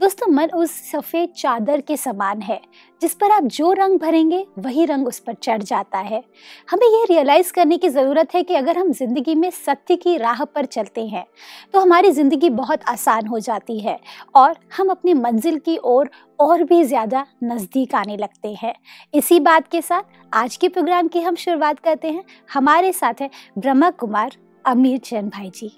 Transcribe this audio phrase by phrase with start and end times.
[0.00, 2.60] दोस्तों मन उस सफ़ेद चादर के समान है
[3.02, 6.22] जिस पर आप जो रंग भरेंगे वही रंग उस पर चढ़ जाता है।
[6.68, 10.44] हमें ये रियलाइज़ करने की ज़रूरत है कि अगर हम ज़िंदगी में सत्य की राह
[10.46, 11.26] पर चलते हैं
[11.74, 13.98] तो हमारी ज़िंदगी बहुत आसान हो जाती है
[14.34, 18.74] और हम अपनी मंजिल की ओर और, और भी ज़्यादा नज़दीक आने लगते हैं।
[19.14, 20.02] इसी बात के साथ
[20.32, 25.30] आज के प्रोग्राम की हम शुरुआत करते हैं। हमारे साथ है ब्रह्मा कुमार अमीर चंद
[25.30, 25.72] भाई जी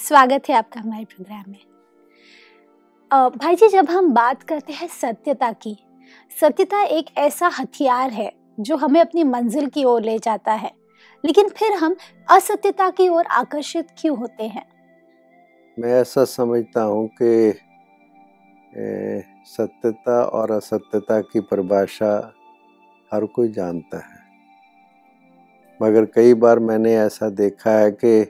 [0.00, 1.73] स्वागत है आपका हमारे प्रोग्राम में।
[3.14, 5.76] भाई जी जब हम बात करते हैं सत्यता की
[6.40, 10.70] सत्यता एक ऐसा हथियार है जो हमें अपनी मंजिल की ओर ले जाता है।
[11.24, 11.96] लेकिन फिर हम
[12.28, 14.64] असत्यता की ओर आकर्षित क्यों होते हैं?
[15.78, 17.52] मैं ऐसा समझता हूँ कि
[19.46, 22.12] सत्यता और असत्यता की परिभाषा
[23.12, 24.22] हर कोई जानता है।
[25.80, 28.20] मगर कई बार मैंने ऐसा देखा है कि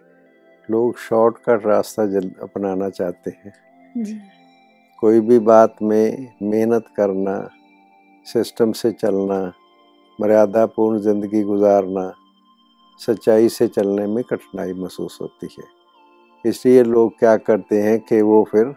[0.68, 2.02] लोग शॉर्टकट रास्ता
[2.42, 3.52] अपनाना चाहते हैं।
[3.96, 4.20] जी।
[5.02, 7.36] कोई भी बात में मेहनत करना
[8.26, 9.40] सिस्टम से चलना,
[10.18, 12.12] मर्यादापूर्ण ज़िंदगी गुजारना,
[13.00, 15.64] सच्चाई से चलने में कठिनाई महसूस होती है।
[16.44, 18.74] इसलिए लोग क्या करते हैं कि वो फिर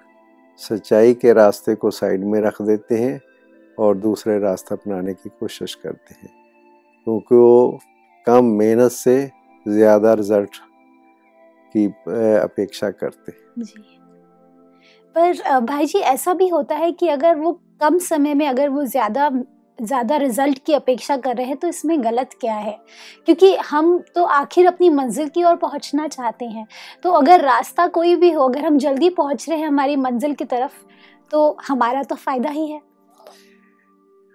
[0.61, 3.19] सच्चाई के रास्ते को साइड में रख देते हैं
[3.79, 6.31] और दूसरे रास्ते अपनाने की कोशिश करते हैं।
[7.07, 7.79] क्योंकि वो
[8.27, 9.29] कम मेहनत से
[9.65, 10.57] ज़्यादा रिज़ल्ट
[11.75, 11.85] की
[12.38, 13.97] अपेक्षा करते हैं।
[15.17, 17.51] पर भाई जी, ऐसा भी होता है कि अगर वो
[17.81, 19.29] कम समय में अगर वो ज़्यादा
[19.79, 22.77] ज़्यादा रिज़ल्ट की अपेक्षा कर रहे हैं तो इसमें गलत क्या है?
[23.25, 26.66] क्योंकि हम तो आखिर अपनी मंजिल की ओर पहुँचना चाहते हैं।
[27.03, 30.45] तो अगर रास्ता कोई भी हो, अगर हम जल्दी पहुँच रहे हैं हमारी मंजिल की
[30.45, 30.73] तरफ़
[31.31, 32.81] तो हमारा तो फ़ायदा ही है।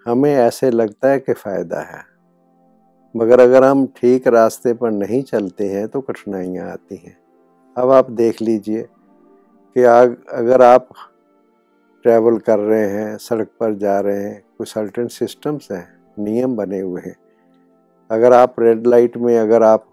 [0.06, 2.03] हमें ऐसे लगता है कि फ़ायदा है।
[3.15, 7.16] मगर अगर हम ठीक रास्ते पर नहीं चलते हैं तो कठिनाइयाँ आती हैं।
[7.76, 8.87] अब आप देख लीजिए
[9.77, 10.88] कि आग अगर आप
[12.05, 15.87] ट्रैवल कर रहे हैं सड़क पर जा रहे हैं कुछ सर्टन सिस्टम्स हैं
[16.19, 17.16] नियम बने हुए हैं।
[18.10, 19.88] अगर आप रेड लाइट में अगर आप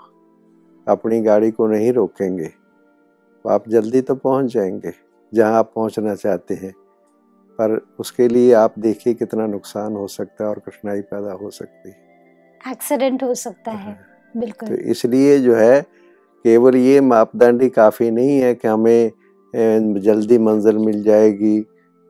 [0.88, 4.94] अपनी गाड़ी को नहीं रोकेंगे तो आप जल्दी तो पहुँच जाएँगे
[5.34, 6.73] जहाँ आप पहुँचना चाहते हैं।
[7.59, 11.90] पर उसके लिए आप देखिए कितना नुकसान हो सकता है और कठिनाई पैदा हो सकती
[11.90, 13.97] है। एक्सीडेंट हो सकता है। हाँ।
[14.38, 15.81] बिल्कुल। तो इसलिए जो है
[16.46, 19.11] केवल ये मापदंड ही काफ़ी नहीं है कि हमें
[19.53, 21.59] जल्दी मंजिल मिल जाएगी,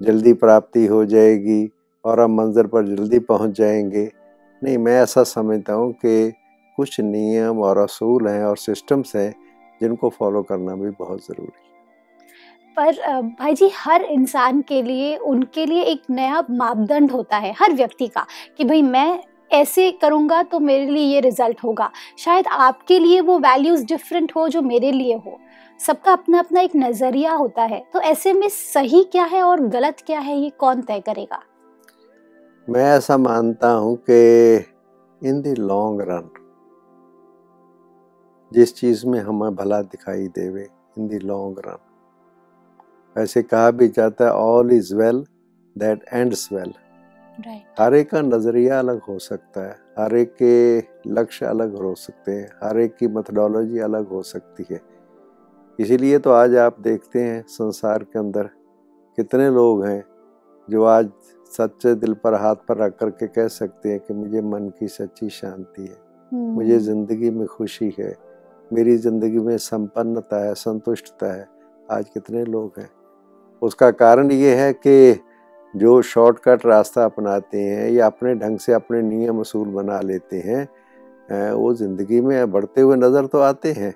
[0.02, 1.70] जल्दी प्राप्ति हो जाएगी
[2.06, 4.10] और हम मंजिल पर जल्दी पहुँच जाएँगे।
[4.62, 6.32] नहीं, मैं ऐसा समझता हूँ कि
[6.78, 9.34] कुछ नियम और असूल हैं और सिस्टम्स हैं
[9.82, 11.68] जिनको फॉलो करना भी बहुत ज़रूरी है।
[12.78, 17.74] पर भाई जी हर इंसान के लिए, उनके लिए एक नया मापदंड होता है, हर
[17.74, 18.26] व्यक्ति का,
[18.58, 19.20] कि भाई मैं
[19.52, 24.48] ऐसे करूँगा तो मेरे लिए ये रिज़ल्ट होगा। शायद आपके लिए वो वैल्यूज़ डिफरेंट हो
[24.50, 25.40] जो मेरे लिए हो।
[25.80, 30.02] सबका अपना अपना एक नज़रिया होता है। तो ऐसे में सही क्या है और गलत
[30.06, 31.42] क्या है ये कौन तय करेगा?
[32.68, 34.56] मैं ऐसा मानता हूँ कि
[35.22, 36.30] इन द लॉन्ग रन
[38.52, 44.26] जिस चीज़ में हमें भला दिखाई देवे इन द लॉन्ग रन ऐसे कहा भी जाता
[44.26, 45.24] है all is well
[45.76, 46.74] that ends well
[47.80, 50.54] हर एक का नज़रिया अलग हो सकता है हर एक के
[51.12, 54.80] लक्ष्य अलग हो सकते हैं हर एक की मेथडोलॉजी अलग हो सकती है।
[55.80, 58.50] इसीलिए तो आज आप देखते हैं संसार के अंदर
[59.18, 60.04] कितने लोग हैं
[60.68, 61.10] जो आज
[61.52, 65.30] सच्चे दिल पर हाथ पर रख करके कह सकते हैं कि मुझे मन की सच्ची
[65.30, 65.98] शांति है
[66.32, 68.14] हम्म। मुझे ज़िंदगी में खुशी है
[68.72, 71.48] मेरी ज़िंदगी में संपन्नता है संतुष्टता है।
[71.92, 72.90] आज कितने लोग हैं?
[73.62, 75.20] उसका कारण ये है कि
[75.74, 81.54] जो शॉर्टकट रास्ता अपनाते हैं या अपने ढंग से अपने नियम असूल बना लेते हैं
[81.54, 83.94] वो ज़िंदगी में बढ़ते हुए नज़र तो आते हैं।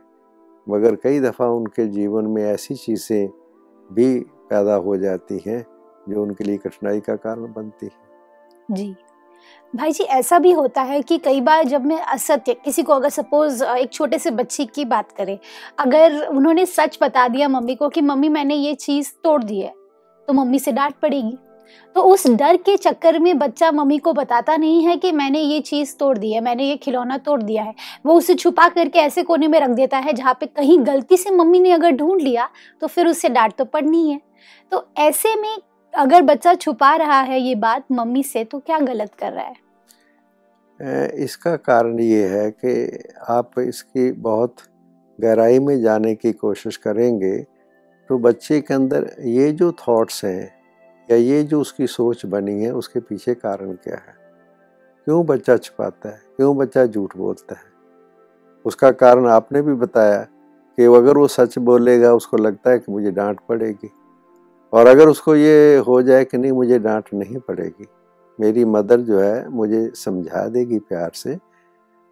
[0.68, 3.27] मगर कई दफ़ा उनके जीवन में ऐसी चीज़ें
[3.89, 4.19] भी
[4.50, 5.65] पैदा हो जाती हैं
[6.10, 8.01] जो उनके लिए कठिनाई का कारण बनती है।
[8.71, 8.95] जी।
[9.75, 13.10] भाई जी, ऐसा भी होता है कि कई बार जब मैं असत्य, किसी को अगर
[13.10, 15.38] सपोज़ एक छोटे से बच्ची की बात करें,
[15.80, 19.74] अगर उन्होंने सच बता दिया मम्मी को कि, मम्मी, मैंने ये चीज़ तोड़ दी है
[20.27, 21.38] तो मम्मी से डांट पड़ेगी।
[21.95, 25.60] तो उस डर के चक्कर में बच्चा मम्मी को बताता नहीं है कि मैंने ये
[25.62, 27.74] चीज़ तोड़ दी है, मैंने ये खिलौना तोड़ दिया है।
[28.06, 31.31] वो उसे छुपा करके ऐसे कोने में रख देता है जहाँ पे कहीं गलती से
[31.31, 32.50] मम्मी ने अगर ढूंढ लिया
[32.81, 34.19] तो फिर उससे डांट तो पड़नी है।
[34.71, 35.56] तो ऐसे में
[35.94, 39.62] अगर बच्चा छुपा रहा है ये बात मम्मी से तो क्या गलत कर रहा है?
[41.15, 44.56] इसका कारण ये है कि आप इसकी बहुत
[45.19, 47.38] गहराई में जाने की कोशिश करेंगे
[48.10, 50.62] तो बच्चे के अंदर ये जो थॉट्स हैं
[51.12, 54.16] या ये जो उसकी सोच बनी है, उसके पीछे कारण क्या है?
[55.08, 56.22] क्यों बच्चा छुपाता है?
[56.38, 57.72] क्यों बच्चा झूठ बोलता है?
[58.66, 60.22] उसका कारण आपने भी बताया
[60.78, 63.90] कि अगर वो सच बोलेगा, उसको लगता है कि मुझे डांट पड़ेगी।
[64.74, 67.88] और अगर उसको ये हो जाए कि नहीं, मुझे डांट नहीं पड़ेगी,
[68.40, 71.38] मेरी मदर जो है, मुझे समझा देगी प्यार से,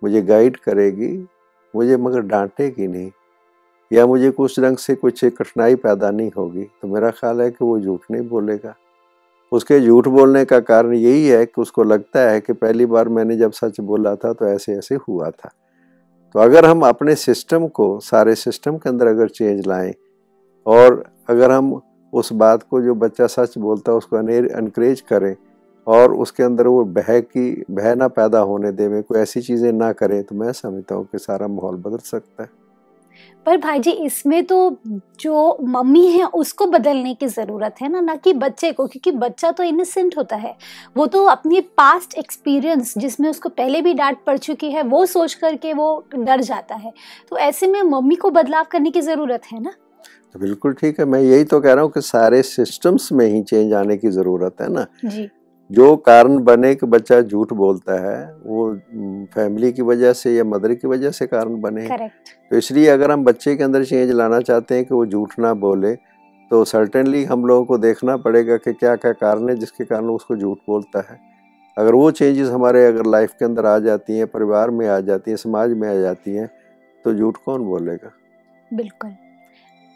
[0.01, 1.27] मुझे गाइड करेगी,
[1.73, 3.11] मुझे मगर डांटेगी नहीं,
[3.91, 7.65] या मुझे कुछ रंग से कुछ कठिनाई पैदा नहीं होगी तो मेरा ख्याल है कि
[7.65, 8.75] वो झूठ नहीं बोलेगा।
[9.51, 13.37] उसके झूठ बोलने का कारण यही है कि उसको लगता है कि पहली बार मैंने
[13.37, 15.51] जब सच बोला था तो ऐसे ऐसे हुआ था।
[16.35, 19.93] तो अगर हम अपने सिस्टम को, सारे सिस्टम के अंदर अगर चेंज लाएँ
[20.65, 21.79] और अगर हम
[22.13, 25.35] उस बात को जो बच्चा सच बोलता है उसको अनकरेज करें
[25.87, 29.71] और उसके अंदर वो बह की बह ना पैदा होने दे में कोई ऐसी चीज़ें
[29.73, 32.49] ना करें तो मैं समझता हूँ कि सारा माहौल बदल सकता है।
[33.45, 34.57] पर भाई जी इसमें तो
[35.19, 39.51] जो मम्मी है उसको बदलने की ज़रूरत है ना ना कि बच्चे को क्योंकि बच्चा
[39.51, 40.55] तो इनोसेंट होता है।
[40.97, 45.33] वो तो अपनी पास्ट एक्सपीरियंस जिसमें उसको पहले भी डांट पड़ चुकी है वो सोच
[45.33, 46.93] करके वो डर जाता है।
[47.29, 49.73] तो ऐसे में मम्मी को बदलाव करने की ज़रूरत है ना?
[50.33, 53.41] तो बिल्कुल ठीक है। मैं यही तो कह रहा हूँ कि सारे सिस्टम्स में ही
[53.43, 55.29] चेंज आने की ज़रूरत है ना। जी।
[55.71, 58.73] जो कारण बने कि बच्चा झूठ बोलता है वो
[59.33, 63.23] फैमिली की वजह से या मदर की वजह से कारण बने। तो इसलिए अगर हम
[63.25, 65.93] बच्चे के अंदर चेंज लाना चाहते हैं कि वो झूठ ना बोले
[66.51, 70.35] तो सर्टेनली हम लोगों को देखना पड़ेगा कि क्या क्या कारण है जिसके कारण उसको
[70.35, 71.19] झूठ बोलता है।
[71.77, 75.31] अगर वो चेंजेस हमारे अगर लाइफ के अंदर आ जाती हैं परिवार में आ जाती
[75.31, 76.49] हैं समाज में आ जाती हैं
[77.05, 78.11] तो झूठ कौन बोलेगा?
[78.71, 79.09] बिल्कुल।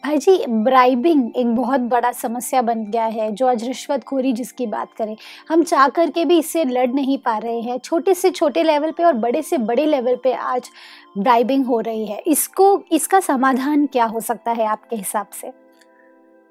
[0.05, 4.89] भाई जी ब्राइबिंग एक बहुत बड़ा समस्या बन गया है, जो आज रिश्वतखोरी जिसकी बात
[4.97, 5.15] करें।
[5.49, 9.03] हम चाह करके भी इससे लड़ नहीं पा रहे हैं। छोटे से छोटे लेवल पे
[9.03, 10.69] और बड़े से बड़े लेवल पे आज
[11.17, 15.47] ब्राइबिंग हो रही है। इसको, इसका समाधान क्या हो सकता है आपके हिसाब से?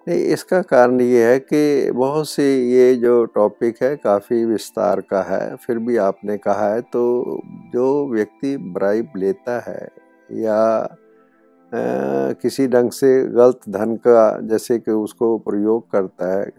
[0.06, 5.22] नहीं, इसका कारण ये है कि बहुत से ये जो टॉपिक है काफ़ी विस्तार का
[5.30, 7.40] है। फिर भी आपने कहा है तो
[7.72, 9.88] जो व्यक्ति ब्राइब लेता है
[10.42, 10.96] या
[12.36, 16.50] किसी ढंग से गलत धन का जैसे कि उसको प्रयोग करता है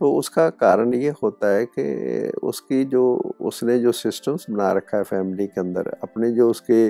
[0.00, 3.04] तो उसका कारण ये होता है कि उसकी जो
[3.42, 6.86] उसने जो सिस्टम्स बना रखा है फैमिली के अंदर अपने जो उसके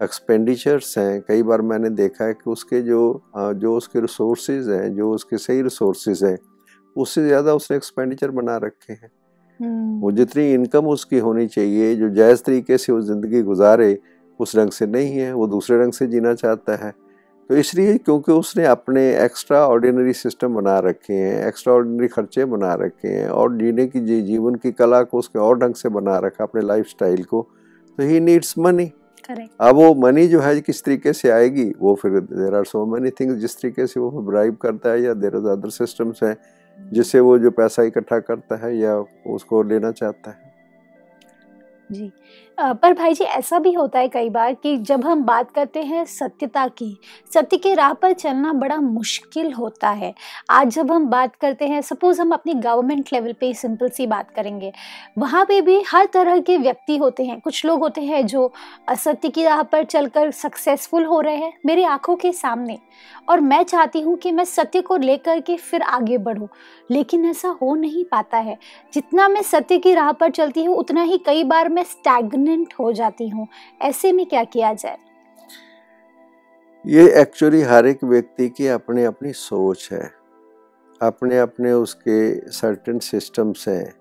[0.00, 3.00] एक्सपेंडिचर्स हैं कई बार मैंने देखा है कि उसके जो
[3.36, 6.36] जो उसके रिसोर्सेज हैं जो उसके सही रिसोर्सेज हैं
[6.96, 9.10] उससे ज़्यादा उसने एक्सपेंडिचर बना रखे हैं
[9.60, 13.92] हम्म। वो जितनी इनकम उसकी होनी चाहिए जो जायज़ तरीके से वो ज़िंदगी गुजारे
[14.40, 16.92] उस रंग से नहीं है वो दूसरे रंग से जीना चाहता है।
[17.50, 22.72] तो इसलिए क्योंकि उसने अपने एक्स्ट्रा ऑर्डिनरी सिस्टम बना रखे हैं एक्स्ट्रा ऑर्डिनरी खर्चे बना
[22.74, 26.18] रखे हैं और जीने की जी, जीवन की कला को उसके और ढंग से बना
[26.18, 27.46] रखा अपने लाइफ स्टाइल को
[27.98, 28.90] तो ही नीड्स मनी
[29.60, 33.10] अब वो मनी जो है किस तरीके से आएगी वो फिर there are so many
[33.10, 36.36] things जिस तरीके से वो ब्राइब करता है या देर आर अदर सिस्टम्स हैं
[36.78, 38.96] जिससे वो जो पैसा इकट्ठा करता है या
[39.26, 40.52] उसको लेना चाहता है।
[41.92, 42.12] जी।
[42.58, 46.04] पर भाई जी, ऐसा भी होता है कई बार कि जब हम बात करते हैं
[46.04, 46.96] सत्यता की,
[47.30, 50.12] सत्य के राह पर चलना बड़ा मुश्किल होता है।
[50.50, 54.30] आज जब हम बात करते हैं सपोज़ हम अपनी गवर्नमेंट लेवल पे सिंपल सी बात
[54.30, 54.72] करेंगे,
[55.18, 58.50] वहाँ पे भी हर तरह के व्यक्ति होते हैं। कुछ लोग होते हैं जो
[58.88, 62.78] असत्य की राह पर चलकर सक्सेसफुल हो रहे हैं मेरी आँखों के सामने
[63.28, 66.48] और मैं चाहती हूँ कि मैं सत्य को लेकर के फिर आगे बढ़ूँ,
[66.90, 68.56] लेकिन ऐसा हो नहीं पाता है।
[68.92, 72.92] जितना मैं सत्य की राह पर चलती हूँ, उतना ही कई बार मैं स्टैगनेंट हो
[72.92, 73.46] जाती हूँ।
[73.82, 74.96] ऐसे में क्या किया जाए?
[76.86, 80.10] ये एक्चुअली हर एक व्यक्ति की अपनी अपनी सोच है।
[81.02, 83.94] अपने अपने उसके सर्टन सिस्टम्स हैं,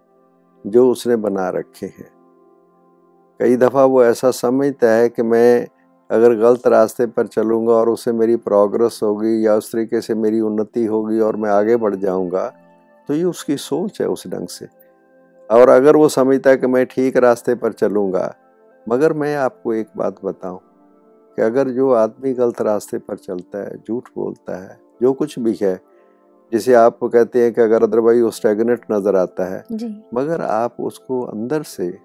[0.65, 2.09] जो उसने बना रखे हैं।
[3.39, 5.67] कई दफ़ा वो ऐसा समझता है कि मैं
[6.09, 10.39] अगर गलत रास्ते पर चलूँगा और उससे मेरी प्रोग्रेस होगी या उस तरीके से मेरी
[10.39, 12.47] उन्नति होगी और मैं आगे बढ़ जाऊँगा
[13.09, 14.65] तो ये उसकी सोच है उस ढंग से।
[15.51, 18.35] और अगर वो समझता है कि मैं ठीक रास्ते पर चलूँगा
[18.89, 20.59] मगर मैं आपको एक बात बताऊँ
[21.35, 25.57] कि अगर जो आदमी गलत रास्ते पर चलता है झूठ बोलता है जो कुछ भी
[25.61, 25.81] है
[26.53, 29.63] जिसे आप कहते हैं कि अगर अदरवाइज़ वो स्टेगनेट नज़र आता है
[30.13, 31.99] मगर आप उसको अंदर से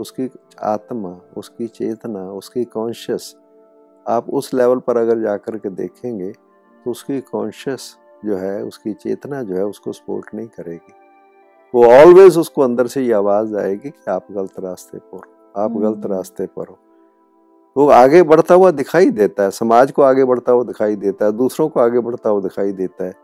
[0.00, 0.30] उसकी
[0.62, 3.36] आत्मा उसकी चेतना उसकी कॉन्शियस
[4.08, 6.32] आप उस लेवल पर अगर जाकर के देखेंगे
[6.84, 11.07] तो उसकी कॉन्शियस जो है उसकी चेतना जो है उसको सपोर्ट नहीं करेगी।
[11.74, 15.20] वो ऑलवेज उसको अंदर से ये आवाज़ आएगी कि आप गलत रास्ते पर
[15.56, 16.78] आप गलत हम्म। रास्ते पर हो।
[17.76, 21.32] वो आगे बढ़ता हुआ दिखाई देता है समाज को आगे बढ़ता हुआ दिखाई देता है
[21.32, 23.14] दूसरों को आगे बढ़ता हुआ दिखाई देता है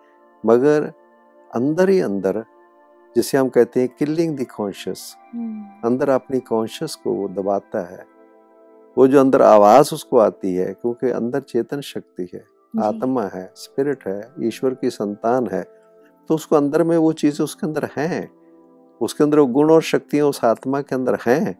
[0.47, 0.93] मगर
[1.55, 2.45] अंदर ही अंदर
[3.17, 5.17] जिसे हम कहते हैं किलिंग द कॉन्शियस
[5.85, 8.07] अंदर अपनी कॉन्शियस को वो दबाता है।
[8.97, 14.07] वो जो अंदर आवाज़ उसको आती है क्योंकि अंदर चेतन शक्ति है आत्मा है स्पिरिट
[14.07, 15.63] है ईश्वर की संतान है
[16.31, 18.28] तो उसको अंदर में वो चीज़ें उसके अंदर हैं।
[19.00, 21.57] उसके अंदर वो गुण और शक्तियाँ उस आत्मा के अंदर हैं।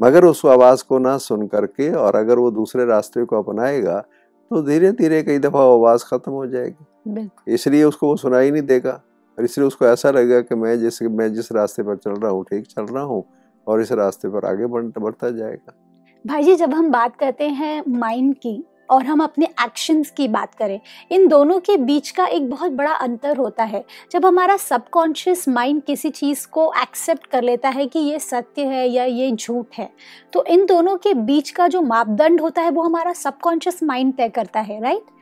[0.00, 3.98] मगर उस आवाज़ को ना सुन करके और अगर वो दूसरे रास्ते को अपनाएगा
[4.50, 8.62] तो धीरे धीरे कई दफ़ा वो आवाज़ खत्म हो जाएगी। इसलिए उसको वो सुनाई नहीं
[8.62, 9.00] देगा
[9.38, 12.44] और इसलिए उसको ऐसा लगेगा कि मैं जिस मैं जिस रास्ते पर चल रहा हूँ
[12.44, 13.24] ठीक चल रहा हूँ
[13.66, 15.72] और इस रास्ते पर आगे बढ़ बढ़ता जाएगा।
[16.24, 20.54] भाई जी जब हम बात करते हैं माइंड की और हम अपने एक्शंस की बात
[20.54, 25.48] करें, इन दोनों के बीच का एक बहुत बड़ा अंतर होता है। जब हमारा सबकॉन्शियस
[25.48, 29.78] माइंड किसी चीज़ को एक्सेप्ट कर लेता है कि ये सत्य है या ये झूठ
[29.78, 29.88] है
[30.32, 34.28] तो इन दोनों के बीच का जो मापदंड होता है वो हमारा सबकॉन्शियस माइंड तय
[34.28, 35.12] करता है राइट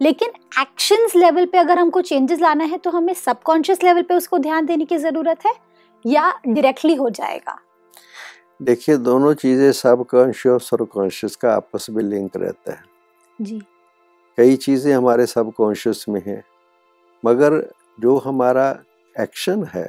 [0.00, 0.30] लेकिन
[0.60, 4.66] एक्शंस लेवल पे अगर हमको चेंजेस लाना है तो हमें सबकॉन्शियस लेवल पे उसको ध्यान
[4.66, 5.52] देने की ज़रूरत है
[6.04, 7.58] या डायरेक्टली हो जाएगा?
[8.62, 12.95] देखिए, दोनों चीज़ें सबकॉन्शियस और कॉन्शियस का आपस में लिंक रहता है।
[13.38, 13.58] जी।
[14.38, 16.42] कई चीज़ें हमारे सबकॉन्शियस में हैं
[17.24, 17.60] मगर
[18.00, 18.68] जो हमारा
[19.16, 19.88] एक्शन है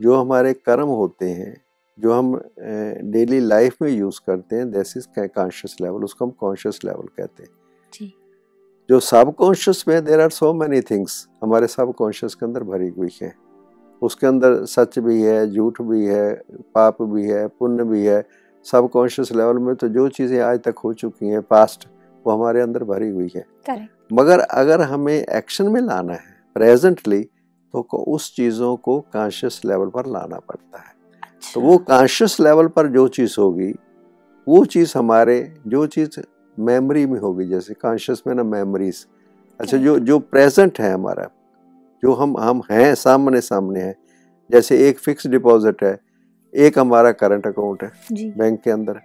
[0.00, 1.54] जो हमारे कर्म होते हैं
[1.98, 2.34] जो हम
[3.12, 7.42] डेली लाइफ में यूज़ करते हैं दैस इज़ कॉन्शियस लेवल उसको हम कॉन्शियस लेवल कहते
[7.42, 7.50] हैं।
[7.92, 8.12] जी।
[8.88, 13.32] जो सबकॉन्शियस में there are so many things हमारे सबकॉन्शियस के अंदर भरी हुई है।
[14.02, 16.32] उसके अंदर सच भी है झूठ भी है
[16.74, 18.22] पाप भी है पुण्य भी है
[18.66, 21.88] सबकॉन्शियस लेवल में तो जो चीज़ें आज तक हो चुकी हैं पास्ट
[22.26, 24.12] वो हमारे अंदर भरी हुई है। Correct.
[24.12, 27.22] मगर अगर हमें एक्शन में लाना है प्रेजेंटली
[27.74, 32.68] तो उस चीज़ों को कॉन्शियस लेवल पर लाना पड़ता है। अच्छा। तो वो कॉन्शियस लेवल
[32.68, 33.72] पर जो चीज़ होगी
[34.46, 36.20] वो चीज़ हमारे जो चीज़
[36.58, 39.06] मेमोरी में होगी जैसे कॉन्शियस में ना मेमोरीज
[39.60, 41.28] अच्छा जो जो प्रेजेंट है हमारा
[42.02, 43.94] जो हम हम हैं सामने सामने हैं
[44.50, 45.98] जैसे एक फिक्स डिपॉजिट है
[46.54, 47.90] एक हमारा करंट अकाउंट है
[48.38, 49.00] बैंक के अंदर।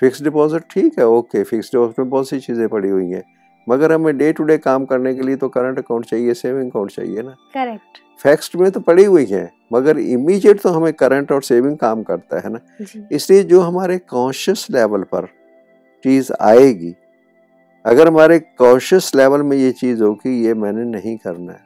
[0.00, 3.22] फिक्स डिपॉजिट ठीक है ओके फिक्स डिपॉजिट में बहुत सी चीज़ें पड़ी हुई हैं।
[3.66, 6.90] मगर हमें डे टू डे काम करने के लिए तो करंट अकाउंट चाहिए सेविंग अकाउंट
[6.90, 11.42] चाहिए ना। करेक्ट। फैक्स्ट में तो पड़ी हुई है मगर इमीडिएट तो हमें करंट और
[11.42, 12.60] सेविंग काम करता है ना।
[13.12, 15.26] इसलिए जो हमारे कॉन्शियस लेवल पर
[16.04, 16.94] चीज़ आएगी
[17.84, 21.64] अगर हमारे कॉन्शियस लेवल में ये चीज़ हो कि ये मैंने नहीं करना है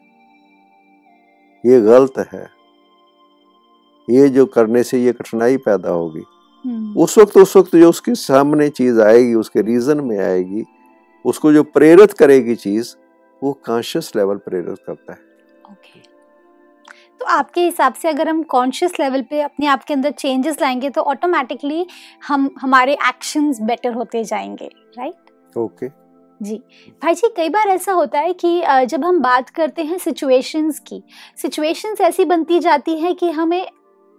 [1.64, 2.47] ये गलत है
[4.09, 6.23] ये जो करने से ये कठिनाई पैदा होगी।
[6.66, 10.64] उस वक्त उस वक्त जो उसके सामने चीज़ आएगी उसके रीजन में आएगी
[11.24, 12.94] उसको जो प्रेरित करेगी चीज़
[13.42, 15.18] वो कॉन्शियस लेवल प्रेरित करता है
[15.72, 16.08] okay.
[17.18, 20.90] तो आपके हिसाब से अगर हम कॉन्शियस लेवल पे अपने आप के अंदर चेंजेस लाएँगे
[20.90, 21.86] तो ऑटोमेटिकली
[22.26, 25.98] हम हमारे एक्शंस बेटर होते जाएँगे राइट ओके okay.
[26.42, 26.56] जी
[27.02, 31.02] भाई जी कई बार ऐसा होता है कि जब हम बात करते हैं सिचुएशंस की
[31.42, 33.66] सिचुएशंस ऐसी बनती जाती है कि हमें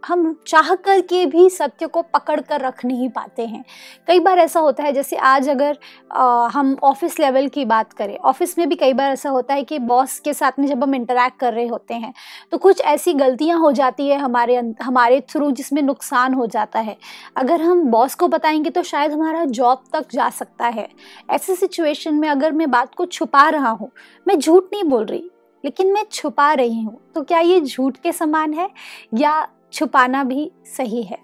[0.03, 3.63] हम चाह कर के भी सत्य को पकड़ कर रख नहीं पाते हैं।
[4.07, 5.77] कई बार ऐसा होता है जैसे आज अगर
[6.11, 9.63] आ, हम ऑफ़िस लेवल की बात करें ऑफ़िस में भी कई बार ऐसा होता है
[9.63, 12.13] कि बॉस के साथ में जब हम इंटरेक्ट कर रहे होते हैं
[12.51, 16.97] तो कुछ ऐसी गलतियाँ हो जाती है हमारे हमारे थ्रू जिसमें नुकसान हो जाता है।
[17.37, 20.87] अगर हम बॉस को बताएँगे तो शायद हमारा जॉब तक जा सकता है।
[21.29, 23.91] ऐसी सिचुएशन में अगर मैं बात को छुपा रहा हूँ
[24.25, 25.29] मैं झूठ नहीं बोल रही
[25.63, 28.69] लेकिन मैं छुपा रही हूँ तो क्या ये झूठ के समान है?
[29.13, 31.17] या छुपाना भी सही है।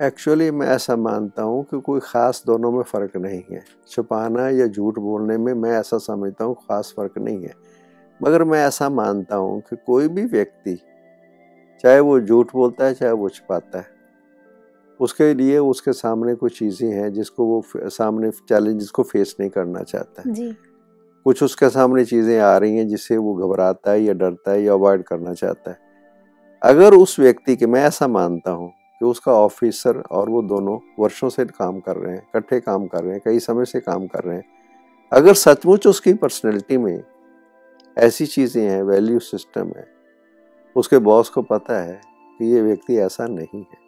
[0.00, 4.66] एक्चुअली मैं ऐसा मानता हूँ कि कोई ख़ास दोनों में फ़र्क नहीं है। छुपाना या
[4.66, 7.54] झूठ बोलने में मैं ऐसा समझता हूँ ख़ास फ़र्क नहीं है।
[8.20, 10.78] मगर मैं ऐसा मानता हूँ कि कोई भी व्यक्ति
[11.84, 13.94] चाहे वो झूठ बोलता है चाहे वो छुपाता है
[15.00, 19.82] उसके लिए उसके सामने कुछ चीज़ें हैं जिसको वो सामने चैलेंजेस को फेस नहीं करना
[19.82, 20.54] चाहता है। जी।
[21.26, 24.72] कुछ उसके सामने चीज़ें आ रही हैं जिससे वो घबराता है या डरता है या
[24.72, 25.78] अवॉइड करना चाहता है।
[26.66, 31.28] अगर उस व्यक्ति के मैं ऐसा मानता हूँ कि उसका ऑफिसर और वो दोनों वर्षों
[31.28, 34.22] से काम कर रहे हैं इकट्ठे काम कर रहे हैं कई समय से काम कर
[34.24, 34.44] रहे हैं
[35.12, 37.02] अगर सचमुच उसकी पर्सनैलिटी में
[37.98, 39.88] ऐसी चीज़ें हैं वैल्यू सिस्टम है
[40.76, 42.00] उसके बॉस को पता है
[42.38, 43.78] कि ये व्यक्ति ऐसा नहीं है।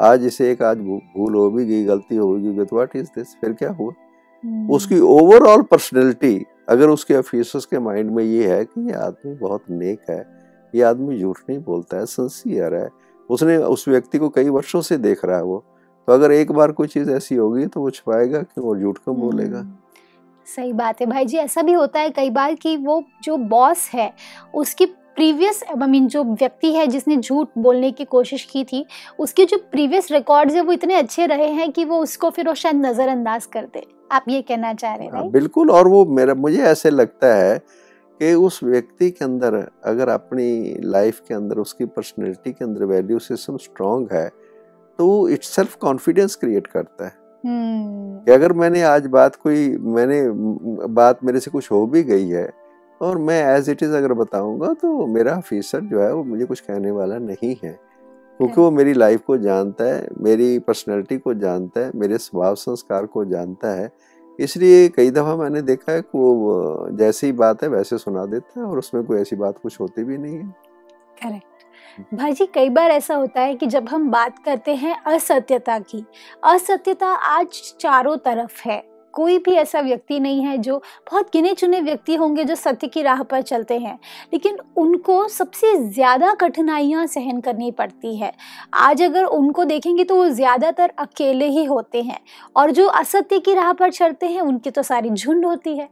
[0.00, 3.36] आज इसे एक आज भूल हो भी गई गलती हो गई तो व्हाट इज़ दिस
[3.40, 3.92] फिर क्या हुआ?
[3.92, 4.70] hmm.
[4.70, 9.64] उसकी ओवरऑल पर्सनैलिटी अगर उसके ऑफिसर्स के माइंड में ये है कि ये आदमी बहुत
[9.70, 10.39] नेक है
[10.74, 12.88] ये आदमी झूठ नहीं बोलता है संसियर है।
[13.30, 15.64] उसने उस व्यक्ति को कई वर्षों से देख रहा है वो।
[16.08, 19.16] तो अगर एक बार कोई चीज़ ऐसी होगी तो वो छुपाएगा कि वो झूठ क्यों
[19.16, 19.58] बोलेगा?
[19.58, 19.74] हम्म,
[20.46, 23.88] सही बात है भाई जी ऐसा भी होता है कई बार कि वो जो बॉस
[23.94, 24.12] है
[24.54, 28.84] उसकी प्रीवियस आई मीन जो व्यक्ति है जिसने झूठ बोलने की कोशिश की थी
[29.18, 32.54] उसके जो प्रीवियस रिकॉर्ड्स है वो इतने अच्छे रहे हैं कि वो उसको फिर वो
[32.54, 36.34] शायद नज़रअंदाज कर दे। आप ये कहना चाह रहे हैं हाँ, बिल्कुल और वो मेरा
[36.34, 37.60] मुझे ऐसे लगता है
[38.20, 43.18] कि उस व्यक्ति के अंदर अगर अपनी लाइफ के अंदर उसकी पर्सनैलिटी के अंदर वैल्यू
[43.18, 44.28] सिस्टम स्ट्रांग है
[44.98, 47.12] तो वो इट सेल्फ कॉन्फिडेंस क्रिएट करता है।
[47.44, 50.30] हम्म। कि अगर मैंने आज बात कोई मैंने
[50.86, 52.52] बात मेरे से कुछ हो भी गई है
[53.00, 56.60] और मैं एज इट इज़ अगर बताऊँगा तो मेरा ऑफिसर जो है वो मुझे कुछ
[56.60, 57.90] कहने वाला नहीं है।
[58.38, 63.06] क्योंकि वो मेरी लाइफ को जानता है मेरी पर्सनैलिटी को जानता है मेरे स्वभाव संस्कार
[63.06, 63.92] को जानता है
[64.40, 68.60] इसलिए कई दफ़ा मैंने देखा है कि वो जैसे ही बात है वैसे सुना देता
[68.60, 70.46] है और उसमें कोई ऐसी बात कुछ होती भी नहीं है।
[71.22, 75.78] करेक्ट। भाई जी कई बार ऐसा होता है कि जब हम बात करते हैं असत्यता
[75.78, 76.04] की
[76.44, 80.76] असत्यता आज चारों तरफ़ है। कोई भी ऐसा व्यक्ति नहीं है जो
[81.10, 83.98] बहुत गिने चुने व्यक्ति होंगे जो सत्य की राह पर चलते हैं।
[84.32, 88.32] लेकिन उनको सबसे ज़्यादा कठिनाइयाँ सहन करनी पड़ती है।
[88.74, 92.18] आज अगर उनको देखेंगे तो वो ज़्यादातर अकेले ही होते हैं
[92.56, 95.88] और जो असत्य की राह पर चलते हैं, उनकी तो सारी झुंड होती है।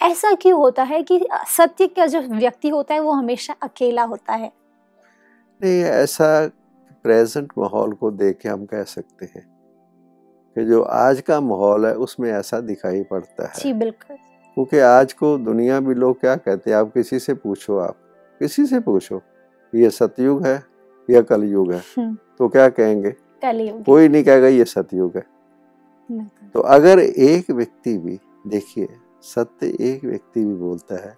[0.00, 4.32] ऐसा क्यों होता है कि सत्य का जो व्यक्ति होता है वो हमेशा अकेला होता
[4.32, 4.50] है?
[5.60, 6.46] नहीं, ऐसा
[7.04, 9.46] प्रेजेंट माहौल को देख के हम कह सकते हैं।
[10.56, 15.12] कि जो आज का माहौल है उसमें ऐसा दिखाई पड़ता है। जी बिल्कुल। क्योंकि आज
[15.12, 17.96] को दुनिया भी लोग क्या कहते हैं आप किसी से पूछो आप
[18.40, 19.20] किसी से पूछो
[19.72, 20.62] ये सतयुग है
[21.08, 21.78] या कलयुग है?
[21.98, 23.10] हम्म, तो क्या कहेंगे?
[23.42, 25.26] कलयुग। कोई नहीं कहेगा ये सतयुग है।
[26.54, 28.88] तो अगर एक व्यक्ति भी देखिए
[29.24, 31.14] सत्य एक व्यक्ति भी बोलता है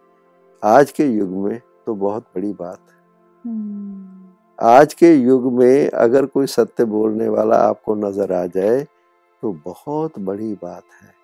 [0.63, 2.97] आज के युग में तो बहुत बड़ी बात है।
[3.45, 4.29] हम्म,
[4.59, 8.87] आज के युग में अगर कोई सत्य बोलने वाला आपको नज़र आ जाए
[9.43, 11.15] तो बहुत बड़ी बात है।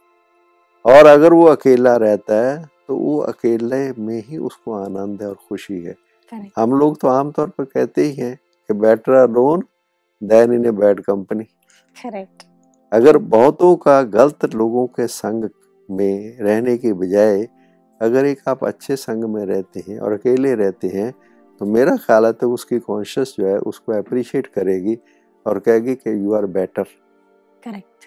[0.84, 5.36] और अगर वो अकेला रहता है तो वो अकेले में ही उसको आनंद है और
[5.48, 5.94] खुशी है।
[6.32, 9.64] correct, हम लोग तो आमतौर पर कहते ही हैं कि better alone
[10.22, 11.44] than in a bad company.
[12.92, 15.48] अगर बहुतों का गलत लोगों के संग
[15.88, 17.46] में रहने के बजाय
[18.00, 21.12] अगर एक आप अच्छे संग में रहते हैं और अकेले रहते हैं
[21.60, 24.96] तो मेरा ख्याल है तो उसकी कॉन्शियस जो है उसको अप्रिशिएट करेगी
[25.46, 26.86] और कहेगी कि यू आर बेटर
[27.62, 28.06] correct.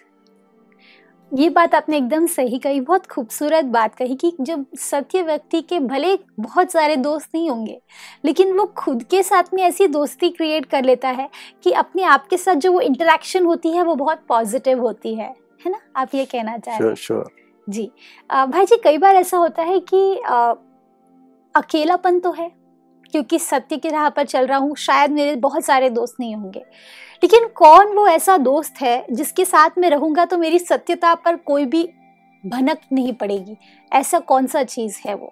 [1.34, 5.80] ये बात आपने एकदम सही कही बहुत खूबसूरत बात कही कि जब सत्य व्यक्ति के
[5.80, 7.82] भले बहुत सारे दोस्त नहीं होंगे
[8.26, 11.30] लेकिन वो खुद के साथ में ऐसी दोस्ती क्रिएट कर लेता है
[11.64, 15.36] कि अपने आप के साथ जो वो इंटरेक्शन होती है वो बहुत पॉजिटिव होती है।
[15.66, 15.80] है ना?
[15.96, 16.96] आप ये कहना चाह रहे हैं?
[16.96, 17.32] श्योर श्योर
[17.70, 17.92] जी।
[18.30, 20.54] अ, भाई जी कई बार ऐसा होता है कि अ,
[21.56, 22.65] अकेलापन तो है
[23.16, 26.60] क्योंकि सत्य की राह पर चल रहा हूँ शायद मेरे बहुत सारे दोस्त नहीं होंगे।
[27.24, 31.66] लेकिन कौन वो ऐसा दोस्त है जिसके साथ में रहूँगा तो मेरी सत्यता पर कोई
[31.66, 31.84] भी
[32.44, 33.58] भनक नहीं पड़ेगी?
[33.94, 35.32] ऐसा कौन सा चीज़ है वो?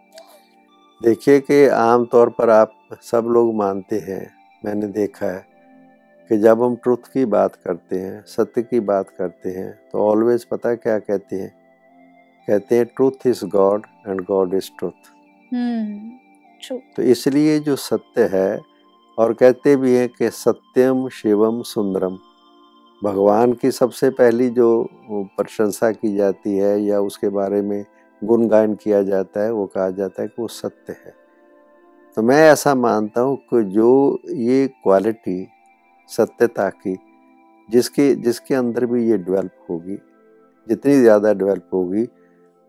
[1.02, 4.32] देखिए कि आम तौर पर आप सब लोग मानते हैं
[4.66, 5.46] मैंने देखा है
[6.30, 10.44] कि जब हम ट्रुथ की बात करते हैं सत्य की बात करते हैं तो ऑलवेज
[10.44, 11.54] पता क्या कहते हैं?
[12.48, 15.12] कहते हैं truth is God and God is truth
[16.72, 18.60] तो इसलिए जो सत्य है,
[19.18, 22.18] और कहते भी हैं कि सत्यम शिवम सुंदरम।
[23.02, 24.68] भगवान की सबसे पहली जो
[25.38, 27.84] प्रशंसा की जाती है या उसके बारे में
[28.22, 31.14] गुणगान किया जाता है, वो कहा जाता है कि वो सत्य है।
[32.18, 35.48] तो मैं ऐसा मानता हूँ कि जो ये क्वालिटी
[36.10, 36.98] सत्यता की,
[37.70, 39.96] जिसके जिसके अंदर भी ये डेवलप होगी,
[40.68, 42.04] जितनी ज़्यादा डेवलप होगी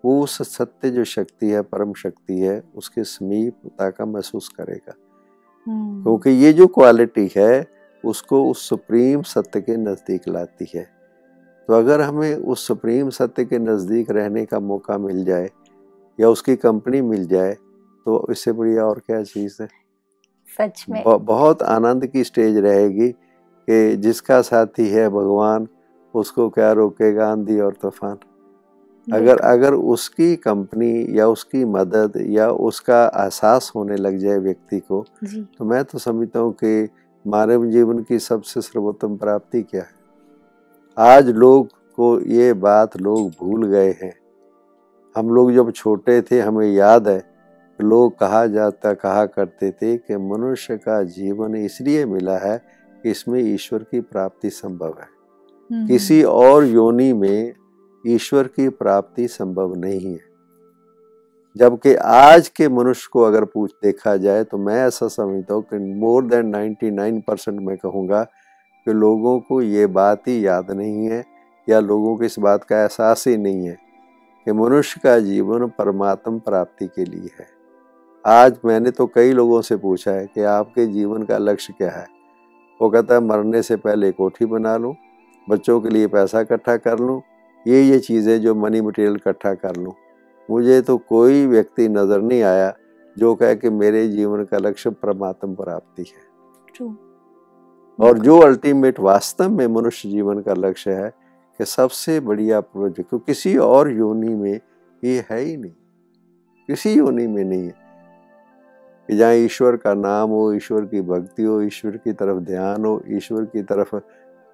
[0.04, 4.94] वो उस सत्य जो शक्ति है परम शक्ति है उसके समीपता का महसूस करेगा।
[5.66, 7.66] हम्म, क्योंकि ये जो क्वालिटी है
[8.04, 10.82] उसको उस सुप्रीम सत्य के नज़दीक लाती है।
[11.68, 15.48] तो अगर हमें उस सुप्रीम सत्य के नज़दीक रहने का मौका मिल जाए
[16.18, 19.68] या उसकी कंपनी मिल जाए तो इससे बढ़िया और क्या चीज़ है?
[20.58, 25.68] सच में। बहुत आनंद की स्टेज रहेगी कि जिसका साथी है भगवान
[26.14, 28.18] उसको क्या रोकेगा आंधी और तूफ़ान?
[29.12, 35.04] अगर अगर उसकी कंपनी या उसकी मदद या उसका एहसास होने लग जाए व्यक्ति को
[35.24, 36.88] तो मैं तो समझता हूँ कि
[37.26, 39.92] मानव जीवन की सबसे सर्वोत्तम प्राप्ति क्या है।
[40.96, 44.12] आज लोग को ये बात लोग भूल गए हैं।
[45.16, 47.22] हम लोग जब छोटे थे हमें याद है
[47.80, 52.56] लोग कहा जाता कहा करते थे कि मनुष्य का जीवन इसलिए मिला है
[53.02, 55.08] कि इसमें ईश्वर की प्राप्ति संभव है।
[55.70, 57.52] हम्म, किसी और योनि में
[58.06, 60.20] ईश्वर की प्राप्ति संभव नहीं है।
[61.56, 65.78] जबकि आज के मनुष्य को अगर पूछ देखा जाए तो मैं ऐसा समझता हूँ कि
[65.78, 68.22] मोर देन 99 परसेंट मैं कहूँगा
[68.86, 71.24] कि लोगों को ये बात ही याद नहीं है
[71.68, 73.78] या लोगों को इस बात का एहसास ही नहीं है
[74.44, 77.46] कि मनुष्य का जीवन परमात्म प्राप्ति के लिए है।
[78.26, 82.06] आज मैंने तो कई लोगों से पूछा है कि आपके जीवन का लक्ष्य क्या है?
[82.82, 84.94] वो कहता है, मरने से पहले कोठी बना लूँ,
[85.50, 87.22] बच्चों के लिए पैसा इकट्ठा कर लूँ
[87.66, 89.92] ये ये चीज़ें जो मनी मटेरियल इकट्ठा कर लूँ।
[90.48, 92.72] मुझे तो कोई व्यक्ति नज़र नहीं आया
[93.16, 96.92] जो कहे कि मेरे जीवन का लक्ष्य परमात्मा प्राप्ति है।
[97.98, 101.08] और जो अल्टीमेट वास्तव में मनुष्य जीवन का लक्ष्य है
[101.60, 104.60] कि सबसे बढ़िया प्रोजेक्ट तो किसी और योनि में
[105.02, 105.72] ये है ही नहीं।
[106.68, 107.82] किसी योनि में नहीं है।
[109.08, 113.02] कि जहाँ ईश्वर का नाम हो ईश्वर की भक्ति हो ईश्वर की तरफ़ ध्यान हो
[113.08, 113.94] ईश्वर की तरफ़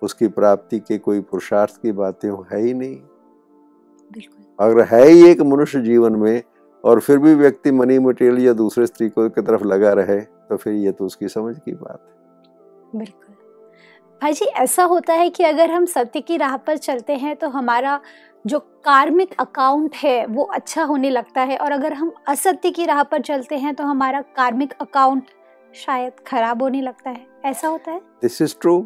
[0.02, 2.96] उसकी प्राप्ति के कोई पुरुषार्थ की बातें है ही नहीं।
[4.58, 6.42] अगर है ही एक मनुष्य जीवन में
[6.84, 10.56] और फिर भी व्यक्ति मनी मटेरियल या दूसरे स्त्री को की तरफ़ लगा रहे तो
[10.56, 13.34] फिर ये तो उसकी समझ की बात है। बिल्कुल।
[14.22, 17.48] भाई जी ऐसा होता है कि अगर हम सत्य की राह पर चलते हैं तो
[17.48, 18.00] हमारा
[18.44, 23.02] जो कार्मिक अकाउंट है वो अच्छा होने लगता है और अगर हम असत्य की राह
[23.02, 25.30] पर चलते हैं तो हमारा कार्मिक अकाउंट
[25.74, 28.00] शायद खराब होने लगता है। ऐसा होता है?
[28.22, 28.80] दिस इज़ ट्रू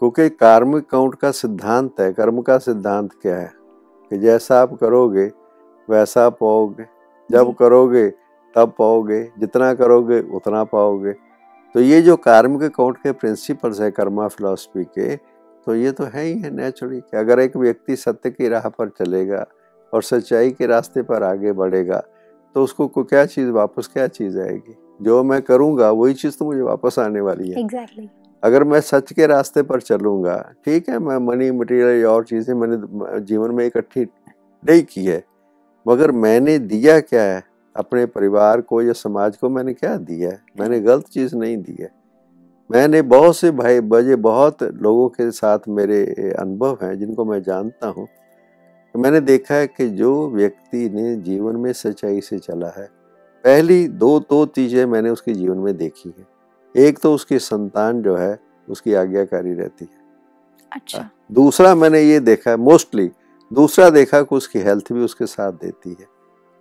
[0.00, 2.12] क्योंकि कार्मिक अकाउंट का सिद्धांत है?
[2.12, 3.52] कर्म का सिद्धांत क्या है?
[4.10, 5.30] कि जैसा आप करोगे
[5.88, 6.84] वैसा पाओगे।
[7.30, 8.08] जब करोगे
[8.54, 11.12] तब पाओगे। जितना करोगे उतना पाओगे।
[11.74, 15.16] तो ये जो कार्मिक काउंट के प्रिंसिपल्स है कर्मा फिलोसफी के
[15.66, 18.88] तो ये तो है ही है नेचुरली कि अगर एक व्यक्ति सत्य की राह पर
[18.88, 19.46] चलेगा
[19.94, 22.02] और सच्चाई के रास्ते पर आगे बढ़ेगा
[22.54, 24.76] तो उसको को क्या चीज़ वापस क्या चीज़ आएगी?
[25.02, 28.08] जो मैं करूँगा वही चीज़ तो मुझे वापस आने वाली है। Exactly.
[28.42, 32.54] अगर मैं सच के रास्ते पर चलूँगा, ठीक है, मैं मनी मटेरियल या और चीज़ें
[32.54, 34.04] मैंने जीवन में इकट्ठी
[34.62, 35.22] नहीं की है,
[35.86, 37.42] मगर मैंने दिया क्या है?
[37.76, 40.40] अपने परिवार को या समाज को मैंने क्या दिया है?
[40.60, 41.90] मैंने गलत चीज़ नहीं दी है।
[42.70, 46.02] मैंने बहुत से भाई, बजे बहुत लोगों के साथ मेरे
[46.38, 48.06] अनुभव हैं, जिनको मैं जानता हूँ।
[48.94, 52.88] तो मैंने देखा है कि जो व्यक्ति ने जीवन में सच्चाई से चला है,
[53.44, 56.26] पहली दो दो चीज़ें मैंने उसके जीवन में देखी है।
[56.76, 60.00] एक तो उसकी संतान जो है उसकी आज्ञाकारी रहती है।
[60.72, 63.10] अच्छा। हाँ, दूसरा मैंने ये देखा है मोस्टली
[63.52, 66.06] दूसरा देखा कि उसकी हेल्थ भी उसके साथ देती है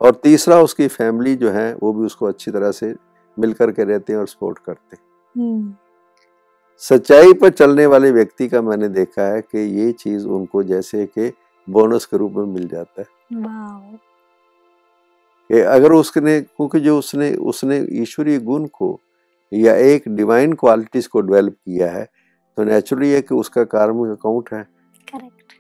[0.02, 2.96] और तीसरा उसकी फैमिली जो है वो भी उसको अच्छी तरह से
[3.40, 5.04] मिल करके रहते हैं और सपोर्ट करते हैं।
[5.36, 5.76] हम्म।
[6.78, 11.32] सच्चाई पर चलने वाले व्यक्ति का मैंने देखा है कि ये चीज़ उनको जैसे कि
[11.70, 13.08] बोनस के रूप में मिल जाता है।
[15.50, 19.00] कि अगर उसने क्योंकि जो उसने उसने ईश्वरीय गुण को
[19.54, 22.10] या एक डिवाइन क्वालिटीज को डेवलप किया है
[22.58, 24.64] तो नेचुरली है कि उसका कार्मिक अकाउंट है।
[25.14, 25.54] करेक्ट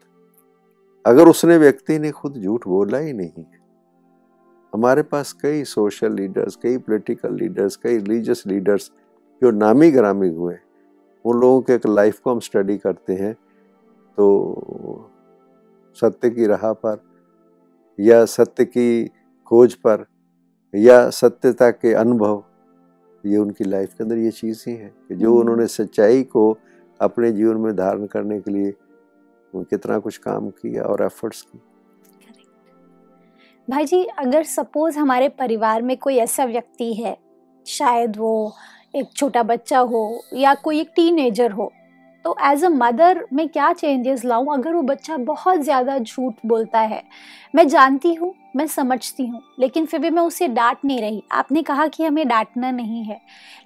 [1.06, 3.60] अगर उसने व्यक्ति ने खुद झूठ बोला ही नहीं है
[4.74, 8.92] हमारे पास कई सोशल लीडर्स कई पॉलिटिकल लीडर्स कई रिलीजियस लीडर्स
[9.44, 10.58] जो नामी ग्रामी हुए
[11.26, 13.34] उन लोगों के एक लाइफ को हम स्टडी करते हैं
[14.18, 15.12] तो
[15.94, 17.02] सत्य की राह पर
[18.00, 19.08] या सत्य की
[19.48, 20.06] खोज पर
[20.76, 22.44] या सत्यता के अनुभव
[23.24, 26.52] ये उनकी लाइफ के अंदर ये चीज़ ही है कि जो हम्म। उन्होंने सच्चाई को
[27.00, 28.74] अपने जीवन में धारण करने के लिए
[29.54, 31.60] कितना कुछ काम किया और एफर्ट्स की।
[33.68, 37.18] भाई जी अगर सपोज़ हमारे परिवार में कोई ऐसा व्यक्ति है
[37.66, 38.32] शायद वो
[38.96, 40.02] एक छोटा बच्चा हो
[40.36, 41.72] या कोई एक टीनेजर हो
[42.26, 44.54] तो एज अ मदर मैं क्या चेंजेस लाऊं?
[44.54, 47.04] अगर वो बच्चा बहुत ज़्यादा झूठ बोलता है
[47.54, 51.62] मैं जानती हूँ मैं समझती हूँ, लेकिन फिर भी मैं उसे डांट नहीं रही। आपने
[51.64, 53.16] कहा कि हमें डांटना नहीं है।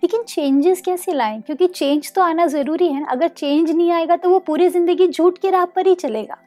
[0.03, 1.41] लेकिन चेंजेस कैसे लाएँ?
[1.41, 5.37] क्योंकि चेंज तो आना ज़रूरी है अगर चेंज नहीं आएगा तो वो पूरी ज़िंदगी झूठ
[5.37, 6.37] के राह पर ही चलेगा।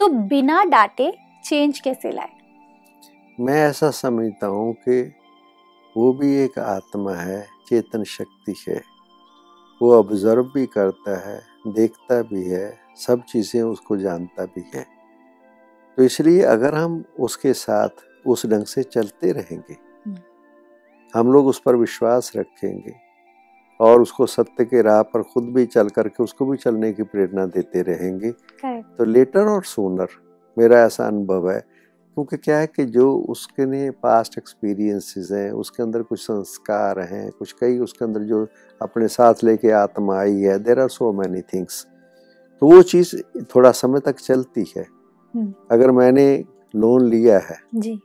[0.00, 1.12] तो बिना डांटे
[1.44, 2.30] चेंज कैसे लाए?
[3.38, 5.02] मैं ऐसा समझता हूँ कि
[5.96, 8.80] वो भी एक आत्मा है, चेतन शक्ति है।
[9.80, 14.93] वो ऑब्ज़र्व भी करता है, देखता भी है, सब चीज़ें उसको जानता भी है।
[15.98, 19.76] तो इसलिए अगर हम उसके साथ उस ढंग से चलते रहेंगे
[20.06, 20.16] हम्म।
[21.14, 22.92] हम लोग उस पर विश्वास रखेंगे
[23.80, 27.46] और उसको सत्य के राह पर खुद भी चल करके उसको भी चलने की प्रेरणा
[27.46, 28.30] देते रहेंगे
[28.96, 30.08] तो लेटर और सोनर
[30.56, 35.82] मेरा ऐसा अनुभव है क्योंकि क्या है कि जो उसके ने पास्ट एक्सपीरियंसेस हैं उसके
[35.82, 38.46] अंदर कुछ संस्कार हैं कुछ कई उसके अंदर जो
[38.80, 41.86] अपने साथ लेके आत्मा आई है there are so many things
[42.62, 43.16] तो वो चीज़
[43.54, 44.86] थोड़ा समय तक चलती है।
[45.70, 46.44] अगर मैंने
[46.74, 47.98] लोन लिया है जी।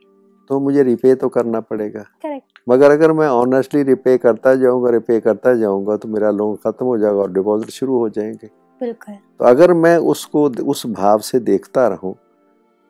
[0.50, 5.20] तो मुझे रिपे तो करना पड़ेगा। करेक्ट मगर अगर मैं ऑनेस्टली रिपे करता जाऊँगा रिपे
[5.20, 8.48] करता जाऊँगा तो मेरा लोन खत्म हो जाएगा और डिपॉजिट शुरू हो जाएँगे।
[8.82, 12.16] बिल्कुल। तो अगर मैं उसको उस भाव से देखता रहूँ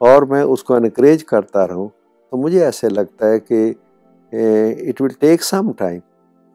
[0.01, 1.89] और मैं उसको इनक्रेज करता रहूँ
[2.31, 3.67] तो मुझे ऐसे लगता है कि
[4.89, 6.01] it will take some time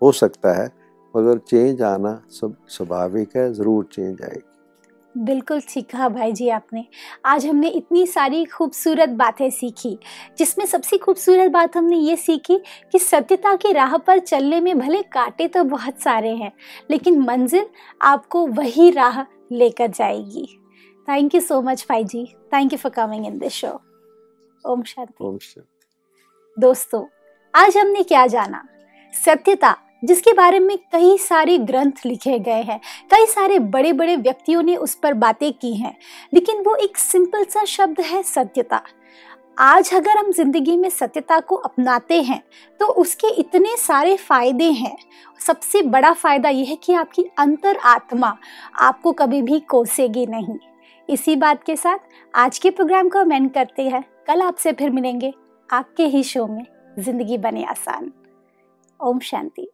[0.03, 0.71] हो सकता है
[1.15, 4.43] मगर चेंज आना सब स्वाभाविक है ज़रूर चेंज आएगी।
[5.17, 6.85] बिल्कुल सीखा भाई जी आपने।
[7.25, 9.99] आज हमने इतनी सारी खूबसूरत बातें सीखी
[10.39, 12.59] जिसमें सबसे खूबसूरत बात हमने ये सीखी
[12.93, 16.53] कि सत्यता की राह पर चलने में भले कांटे तो बहुत सारे हैं
[16.91, 17.67] लेकिन मंजिल
[18.03, 19.23] आपको वही राह
[19.53, 20.61] लेकर जाएगी।
[21.11, 22.27] Thank you so much, Paiji.
[22.55, 23.79] Thank you for coming in this show.
[24.67, 25.87] Om Shanti. ओम शांति।
[26.59, 27.05] दोस्तों
[27.55, 28.69] आज हमने क्या जाना?
[29.25, 34.63] सत्यता। जिसके बारे में कई सारे ग्रंथ लिखे गए हैं। कई सारे बड़े बड़े व्यक्तियों
[34.63, 35.97] ने उस पर बातें की हैं,
[36.33, 38.83] लेकिन वो एक सिंपल सा शब्द है सत्यता।
[39.57, 42.43] आज अगर हम ज़िंदगी में सत्यता को अपनाते हैं
[42.81, 44.97] तो उसके इतने सारे फ़ायदे हैं।
[45.41, 48.37] सबसे बड़ा फ़ायदा यह है कि आपकी अंतर आत्मा
[48.81, 50.59] आपको कभी भी कोसेगी नहीं।
[51.09, 51.99] इसी बात के साथ
[52.35, 55.33] आज के प्रोग्राम को हम करते हैं। कल आपसे फिर मिलेंगे
[55.69, 56.65] आपके ही शो में।
[56.99, 58.13] ज़िंदगी बने आसान।
[59.01, 59.71] ओम शांति।